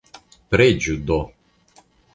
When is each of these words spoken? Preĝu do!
Preĝu 0.55 0.97
do! 1.13 1.21